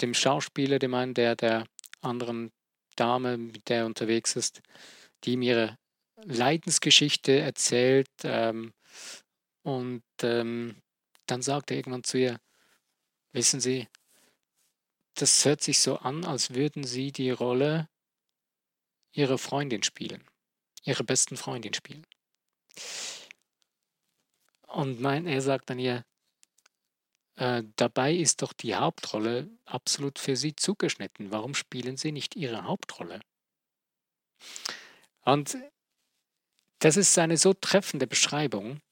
[0.00, 1.66] dem Schauspieler, dem einen, der der
[2.00, 2.50] anderen
[2.96, 4.62] Dame, mit der er unterwegs ist,
[5.24, 5.78] die ihm ihre
[6.24, 8.10] Leidensgeschichte erzählt.
[8.24, 8.72] Ähm,
[9.62, 10.76] und ähm,
[11.26, 12.40] dann sagt er irgendwann zu ihr,
[13.32, 13.88] wissen Sie,
[15.14, 17.88] das hört sich so an, als würden Sie die Rolle
[19.12, 20.24] Ihrer Freundin spielen,
[20.84, 22.06] Ihrer besten Freundin spielen.
[24.66, 26.04] Und mein, er sagt dann ihr,
[27.40, 31.32] äh, dabei ist doch die Hauptrolle absolut für Sie zugeschnitten.
[31.32, 33.20] Warum spielen Sie nicht Ihre Hauptrolle?
[35.22, 35.56] Und
[36.80, 38.82] das ist eine so treffende Beschreibung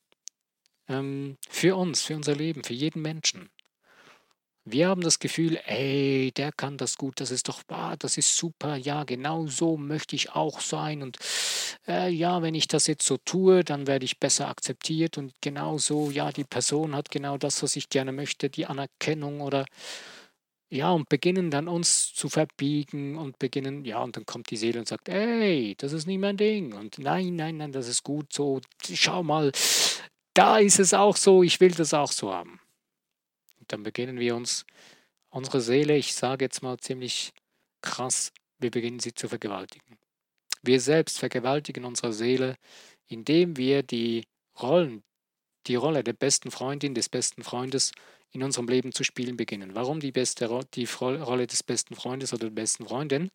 [0.88, 3.50] ähm, für uns, für unser Leben, für jeden Menschen.
[4.70, 8.36] Wir haben das Gefühl, ey, der kann das gut, das ist doch, ah, das ist
[8.36, 11.02] super, ja, genau so möchte ich auch sein.
[11.02, 11.16] Und
[11.86, 15.16] äh, ja, wenn ich das jetzt so tue, dann werde ich besser akzeptiert.
[15.16, 19.40] Und genau so, ja, die Person hat genau das, was ich gerne möchte, die Anerkennung
[19.40, 19.64] oder
[20.70, 24.80] ja, und beginnen dann uns zu verbiegen und beginnen, ja, und dann kommt die Seele
[24.80, 26.74] und sagt, ey, das ist nicht mein Ding.
[26.74, 28.60] Und nein, nein, nein, das ist gut so,
[28.92, 29.50] schau mal,
[30.34, 32.60] da ist es auch so, ich will das auch so haben
[33.68, 34.64] dann beginnen wir uns,
[35.30, 37.32] unsere Seele, ich sage jetzt mal ziemlich
[37.82, 39.98] krass, wir beginnen sie zu vergewaltigen.
[40.62, 42.56] Wir selbst vergewaltigen unsere Seele,
[43.06, 44.24] indem wir die
[44.60, 45.02] Rollen,
[45.66, 47.92] die Rolle der besten Freundin, des besten Freundes
[48.30, 49.74] in unserem Leben zu spielen beginnen.
[49.74, 53.30] Warum die, beste, die Rolle des besten Freundes oder der besten Freundin?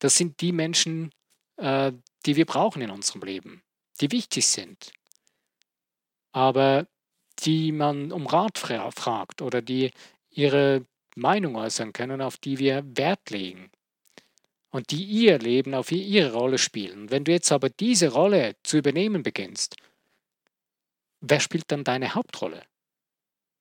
[0.00, 1.12] Das sind die Menschen,
[1.56, 1.92] äh,
[2.26, 3.62] die wir brauchen in unserem Leben,
[4.00, 4.92] die wichtig sind.
[6.32, 6.86] Aber
[7.44, 9.90] die man um Rat fra fragt oder die
[10.30, 13.70] ihre Meinung äußern können, auf die wir Wert legen
[14.70, 17.10] und die ihr Leben auf ihre Rolle spielen.
[17.10, 19.76] Wenn du jetzt aber diese Rolle zu übernehmen beginnst,
[21.20, 22.64] wer spielt dann deine Hauptrolle?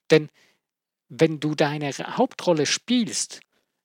[0.10, 0.30] Denn
[1.10, 3.42] wenn du deine Hauptrolle spielst,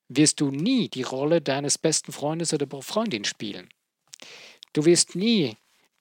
[0.09, 3.69] wirst du nie die Rolle deines besten Freundes oder Freundin spielen.
[4.73, 5.57] Du wirst nie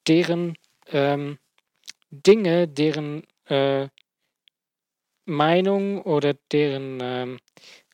[0.08, 1.40] deren ähm,
[2.12, 3.90] Dinge, deren äh,
[5.26, 7.38] Meinung oder deren äh,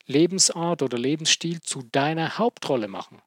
[0.05, 3.21] Lebensart oder Lebensstil zu deiner Hauptrolle machen.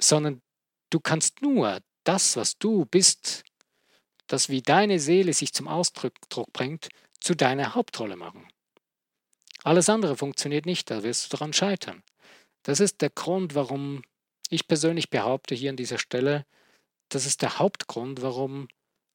[0.00, 0.40] Sondern
[0.90, 3.44] du kannst nur das, was du bist,
[4.26, 6.14] das wie deine Seele sich zum Ausdruck
[6.52, 6.88] bringt,
[7.20, 8.48] zu deiner Hauptrolle machen.
[9.62, 12.02] Alles andere funktioniert nicht, da wirst du daran scheitern.
[12.62, 14.02] Das ist der Grund, warum
[14.48, 16.46] ich persönlich behaupte hier an dieser Stelle,
[17.08, 18.68] das ist der Hauptgrund, warum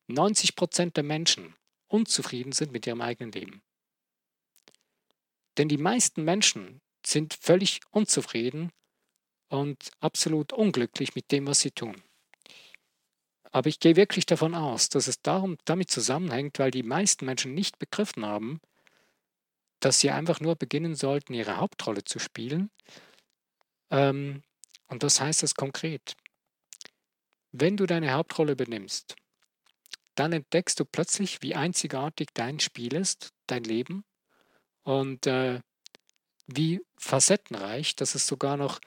[0.07, 1.55] 90 Prozent der Menschen
[1.87, 3.61] unzufrieden sind mit ihrem eigenen Leben.
[5.57, 8.71] Denn die meisten Menschen sind völlig unzufrieden
[9.49, 12.01] und absolut unglücklich mit dem, was sie tun.
[13.51, 17.53] Aber ich gehe wirklich davon aus, dass es darum, damit zusammenhängt, weil die meisten Menschen
[17.53, 18.59] nicht begriffen haben,
[19.79, 22.69] dass sie einfach nur beginnen sollten, ihre Hauptrolle zu spielen.
[23.91, 24.43] Ähm,
[24.87, 26.15] und was heißt das konkret?
[27.51, 29.15] Wenn du deine Hauptrolle übernimmst,
[30.15, 34.03] dann entdeckst du plötzlich, wie einzigartig dein Spiel ist, dein Leben
[34.83, 35.59] und äh,
[36.47, 38.79] wie facettenreich, dass es sogar noch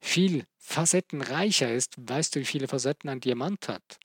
[0.00, 1.94] viel facettenreicher ist.
[1.98, 3.98] Weißt du, wie viele Facetten ein Diamant hat?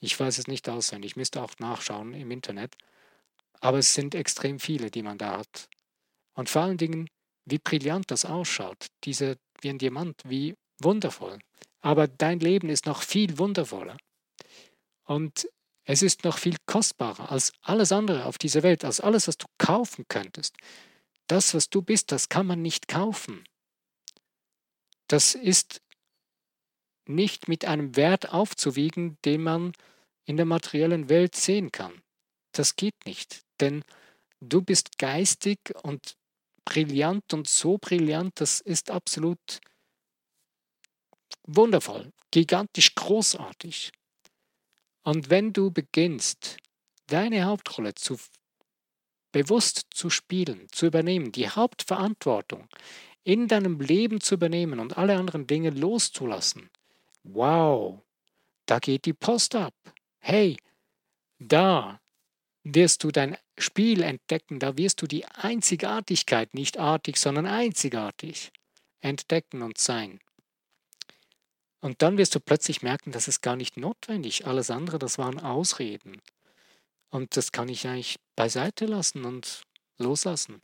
[0.00, 2.74] Ich weiß es nicht auswendig, ich müsste auch nachschauen im Internet.
[3.60, 5.68] Aber es sind extrem viele, die man da hat.
[6.34, 7.08] Und vor allen Dingen,
[7.44, 11.38] wie brillant das ausschaut, diese, wie ein Diamant, wie wundervoll.
[11.80, 13.96] Aber dein Leben ist noch viel wundervoller.
[15.04, 15.48] Und
[15.84, 19.46] es ist noch viel kostbarer als alles andere auf dieser Welt, als alles, was du
[19.58, 20.56] kaufen könntest.
[21.26, 23.44] Das, was du bist, das kann man nicht kaufen.
[25.08, 25.82] Das ist
[27.06, 29.72] nicht mit einem Wert aufzuwiegen, den man
[30.24, 32.02] in der materiellen Welt sehen kann.
[32.52, 33.84] Das geht nicht, denn
[34.40, 36.16] du bist geistig und
[36.64, 39.60] brillant und so brillant, das ist absolut
[41.44, 43.90] wundervoll, gigantisch großartig.
[45.02, 46.58] Und wenn du beginnst,
[47.06, 48.18] deine Hauptrolle zu
[49.32, 52.68] bewusst zu spielen, zu übernehmen, die Hauptverantwortung
[53.24, 56.70] in deinem Leben zu übernehmen und alle anderen Dinge loszulassen,
[57.24, 58.02] wow,
[58.66, 59.74] da geht die Post ab.
[60.18, 60.56] Hey,
[61.38, 62.00] da
[62.62, 68.52] wirst du dein Spiel entdecken, da wirst du die Einzigartigkeit, nicht artig, sondern einzigartig
[69.00, 70.20] entdecken und sein.
[71.82, 74.46] Und dann wirst du plötzlich merken, das ist gar nicht notwendig.
[74.46, 76.22] Alles andere, das waren Ausreden.
[77.10, 79.62] Und das kann ich eigentlich beiseite lassen und
[79.98, 80.62] loslassen.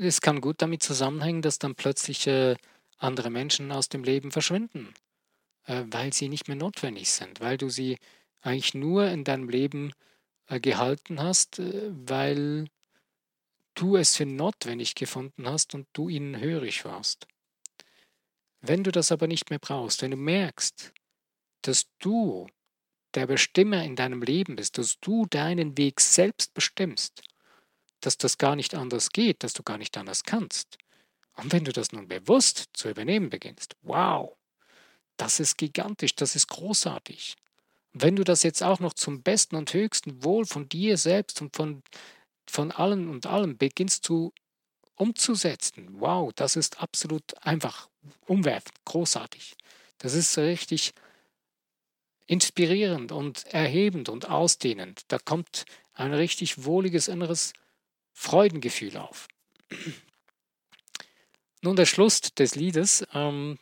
[0.00, 2.56] Es kann gut damit zusammenhängen, dass dann plötzlich äh,
[2.96, 4.94] andere Menschen aus dem Leben verschwinden,
[5.66, 7.98] äh, weil sie nicht mehr notwendig sind, weil du sie
[8.40, 9.92] eigentlich nur in deinem Leben
[10.46, 12.66] äh, gehalten hast, äh, weil
[13.74, 17.26] du es für notwendig gefunden hast und du ihnen hörig warst.
[18.68, 20.92] Wenn du das aber nicht mehr brauchst, wenn du merkst,
[21.62, 22.48] dass du
[23.14, 27.22] der Bestimmer in deinem Leben bist, dass du deinen Weg selbst bestimmst,
[28.00, 30.78] dass das gar nicht anders geht, dass du gar nicht anders kannst.
[31.36, 34.36] Und wenn du das nun bewusst zu übernehmen beginnst, wow,
[35.16, 37.36] das ist gigantisch, das ist großartig.
[37.98, 41.56] wenn du das jetzt auch noch zum besten und höchsten Wohl von dir selbst und
[41.56, 41.82] von,
[42.46, 44.34] von allen und allem beginnst zu
[44.96, 47.88] umzusetzen, wow, das ist absolut einfach
[48.26, 49.56] umwerfend, großartig.
[49.98, 50.92] Das ist richtig
[52.26, 55.02] inspirierend und erhebend und ausdehnend.
[55.08, 55.64] Da kommt
[55.94, 57.52] ein richtig wohliges inneres
[58.12, 59.28] Freudengefühl auf.
[61.62, 63.58] Nun, der Schluss des Liedes ähm,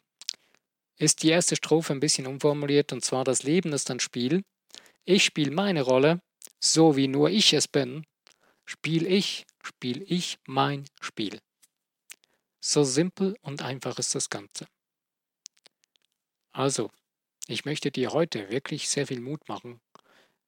[0.97, 4.43] ist die erste Strophe ein bisschen umformuliert, und zwar das Leben ist ein Spiel.
[5.05, 6.21] Ich spiele meine Rolle,
[6.61, 8.05] so wie nur ich es bin.
[8.65, 11.41] Spiel ich, spiel ich mein Spiel.
[12.67, 14.67] So simpel und einfach ist das Ganze.
[16.53, 16.91] Also,
[17.47, 19.83] ich möchte dir heute wirklich sehr viel Mut machen.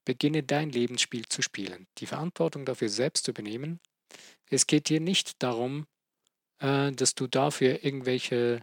[0.07, 3.81] Beginne dein Lebensspiel zu spielen, die Verantwortung dafür selbst zu übernehmen.
[4.49, 5.87] Es geht dir nicht darum,
[6.59, 8.63] äh, dass du dafür irgendwelche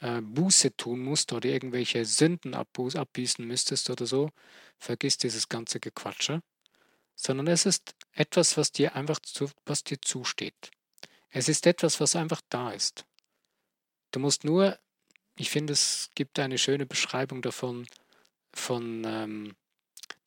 [0.00, 4.28] äh, Buße tun musst oder irgendwelche Sünden abbüßen müsstest oder so.
[4.78, 6.42] Vergiss dieses ganze Gequatsche.
[7.14, 10.75] Sondern es ist etwas, was dir einfach zu, was dir zusteht.
[11.30, 13.04] Es ist etwas, was einfach da ist.
[14.10, 14.78] Du musst nur
[15.36, 17.86] ich finde, es gibt eine schöne Beschreibung davon
[18.54, 19.54] von ähm,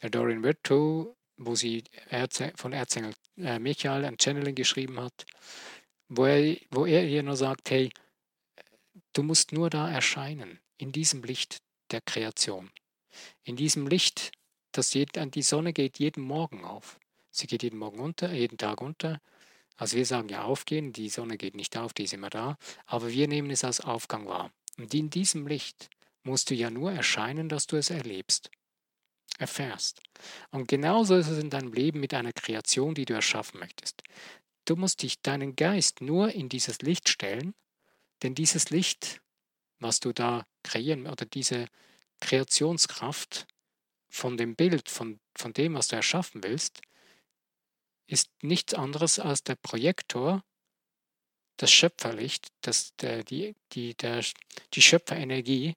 [0.01, 5.25] der Dorian Virtue, wo sie Erze von Erzengel äh, Michael ein Channeling geschrieben hat,
[6.09, 7.91] wo er, wo er ihr nur sagt, hey,
[9.13, 11.57] du musst nur da erscheinen, in diesem Licht
[11.89, 12.69] der Kreation.
[13.43, 14.31] In diesem Licht,
[14.71, 16.99] das an die Sonne geht jeden Morgen auf.
[17.31, 19.19] Sie geht jeden Morgen unter, jeden Tag unter.
[19.79, 23.09] Also wir sagen ja aufgehen, die Sonne geht nicht auf, die ist immer da, aber
[23.09, 24.51] wir nehmen es als Aufgang wahr.
[24.77, 25.89] Und in diesem Licht
[26.23, 28.51] musst du ja nur erscheinen, dass du es erlebst,
[29.37, 30.01] erfährst.
[30.51, 34.03] Und genauso ist es in deinem Leben mit einer Kreation, die du erschaffen möchtest.
[34.65, 37.53] Du musst dich, deinen Geist nur in dieses Licht stellen,
[38.21, 39.21] denn dieses Licht,
[39.79, 41.67] was du da kreieren, oder diese
[42.19, 43.47] Kreationskraft
[44.09, 46.81] von dem Bild, von, von dem, was du erschaffen willst,
[48.09, 50.43] ist nichts anderes als der Projektor,
[51.57, 54.23] das Schöpferlicht, das, der, die, die, der,
[54.73, 55.75] die Schöpferenergie,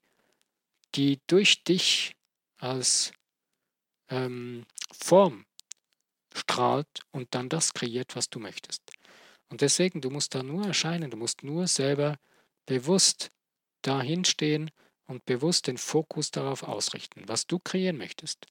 [0.95, 2.15] die durch dich
[2.57, 3.11] als
[4.09, 5.45] ähm, Form
[6.33, 8.81] strahlt und dann das kreiert, was du möchtest.
[9.49, 12.17] Und deswegen, du musst da nur erscheinen, du musst nur selber
[12.65, 13.29] bewusst
[13.81, 14.71] dahin stehen
[15.05, 18.47] und bewusst den Fokus darauf ausrichten, was du kreieren möchtest.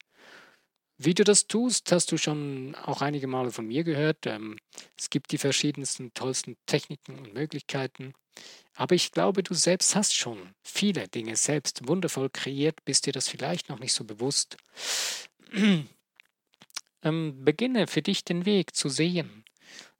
[1.04, 4.24] Wie du das tust, hast du schon auch einige Male von mir gehört.
[4.24, 4.56] Ähm,
[4.96, 8.12] es gibt die verschiedensten, tollsten Techniken und Möglichkeiten.
[8.74, 13.28] Aber ich glaube, du selbst hast schon viele Dinge selbst wundervoll kreiert, bist dir das
[13.28, 14.56] vielleicht noch nicht so bewusst.
[17.02, 19.44] ähm, beginne für dich den Weg zu sehen,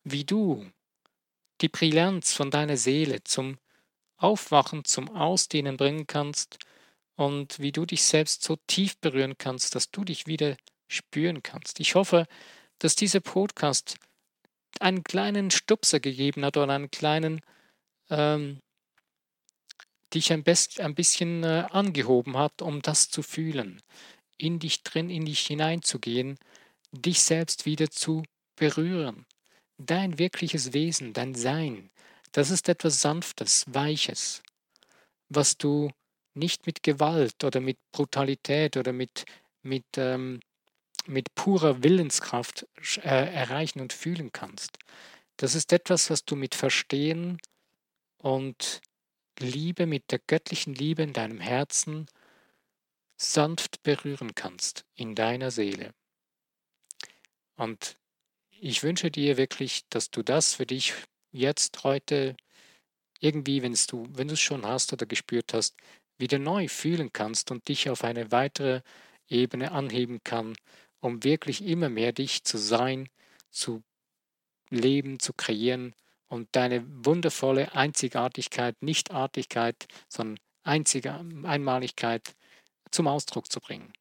[0.05, 0.71] wie du
[1.63, 3.59] die Brillanz von deiner Seele zum
[4.19, 6.59] Aufwachen, zum Ausdehnen bringen kannst
[7.17, 10.57] und wie du dich selbst so tief berühren kannst, dass du dich wieder
[10.93, 11.81] spüren kannst.
[11.81, 12.27] Ich hoffe,
[12.79, 13.97] dass dieser Podcast
[14.81, 17.41] einen kleinen Stupser gegeben hat oder einen kleinen,
[18.11, 18.61] ähm,
[20.13, 23.81] dich ein, best, ein bisschen äh, angehoben hat, um das zu fühlen,
[24.37, 26.39] in dich drin, in dich hineinzugehen,
[26.93, 28.23] dich selbst wieder zu
[28.57, 29.27] berühren,
[29.79, 31.91] dein wirkliches Wesen, dein Sein,
[32.33, 34.43] das ist etwas Sanftes, Weiches,
[35.29, 35.91] was du
[36.35, 39.25] nicht mit Gewalt oder mit Brutalität oder mit,
[39.63, 40.41] mit, ähm,
[41.07, 44.79] mit purer Willenskraft äh, erreichen und fühlen kannst.
[45.37, 47.39] Das ist etwas, was du mit Verstehen
[48.19, 48.81] und
[49.39, 52.07] Liebe, mit der göttlichen Liebe in deinem Herzen
[53.17, 55.95] sanft berühren kannst, in deiner Seele.
[57.57, 57.97] Und
[58.51, 60.95] ich wünsche dir wirklich, dass du das für dich
[61.31, 62.37] jetzt heute
[63.21, 65.77] irgendwie, wenn du, wenn du es schon hast oder gespürt hast,
[66.19, 68.83] wieder neu fühlen kannst und dich auf eine weitere
[69.29, 70.55] Ebene anheben kann,
[71.03, 73.09] um wirklich immer mehr dich zu sein,
[73.51, 73.83] zu
[74.71, 75.95] leben, zu kreieren
[76.29, 82.35] und deine wundervolle Einzigartigkeit, Nichtartigkeit, sondern einzige Einmaligkeit
[82.91, 83.93] zum Ausdruck zu bringen.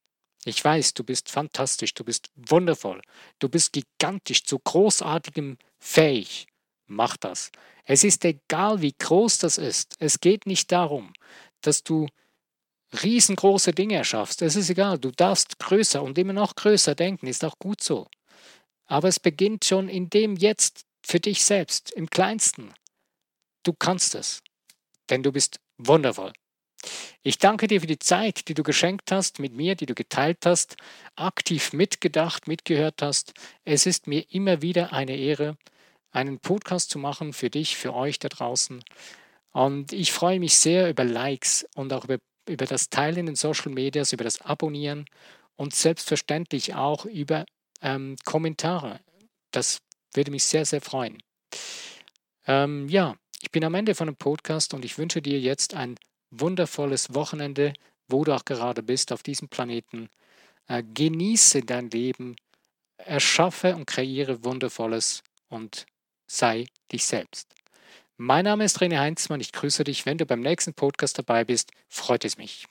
[0.46, 3.02] Ich weiß, du bist fantastisch, du bist wundervoll,
[3.40, 6.48] du bist gigantisch, zu großartigem fähig.
[6.86, 7.52] Mach das.
[7.84, 9.96] Es ist egal, wie groß das ist.
[10.00, 11.14] Es geht nicht darum,
[11.62, 12.08] dass du
[13.04, 14.42] riesengroße Dinge erschaffst.
[14.42, 18.08] Es ist egal, du darfst größer und immer noch größer denken, ist auch gut so.
[18.86, 22.74] Aber es beginnt schon in dem jetzt für dich selbst, im kleinsten.
[23.64, 24.42] Du kannst es,
[25.10, 26.34] denn du bist wundervoll.
[27.24, 30.46] Ich danke dir für die Zeit, die du geschenkt hast mit mir, die du geteilt
[30.46, 30.78] hast,
[31.16, 33.34] aktiv mitgedacht, mitgehört hast.
[33.64, 35.58] Es ist mir immer wieder eine Ehre,
[36.12, 38.84] einen Podcast zu machen für dich, für euch da draußen.
[39.52, 42.18] Und ich freue mich sehr über Likes und auch über,
[42.48, 45.06] über das Teilen in den Social Medias, über das Abonnieren
[45.56, 47.46] und selbstverständlich auch über
[47.82, 49.00] ähm, Kommentare.
[49.52, 49.80] Das
[50.14, 51.22] würde mich sehr, sehr freuen.
[52.48, 55.96] Ähm, ja, ich bin am Ende von dem Podcast und ich wünsche dir jetzt ein
[56.30, 57.74] wundervolles Wochenende,
[58.08, 60.10] wo du auch gerade bist auf diesem Planeten.
[60.68, 62.36] Äh, genieße dein Leben,
[62.98, 65.86] erschaffe und kreiere Wundervolles und
[66.28, 67.48] sei dich selbst.
[68.24, 69.40] Mein Name ist René Heinzmann.
[69.42, 70.06] Ich grüße dich.
[70.06, 72.68] Wenn du beim nächsten Podcast dabei bist, freut es mich.